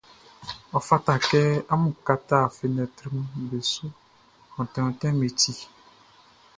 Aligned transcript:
Ɔ 0.75 0.77
fata 0.87 1.13
kɛ 1.27 1.41
amun 1.71 1.93
kata 2.07 2.37
fenɛtriʼm 2.55 3.17
be 3.49 3.57
su, 3.71 3.85
onti 4.57 4.77
ontinʼm 4.87 5.15
be 5.21 5.27
ti. 5.39 5.51